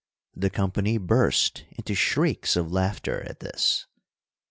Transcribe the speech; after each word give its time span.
The 0.35 0.49
company 0.49 0.97
burst 0.97 1.63
into 1.73 1.93
shrieks 1.93 2.55
of 2.55 2.71
laughter 2.71 3.21
at 3.29 3.39
this. 3.39 3.85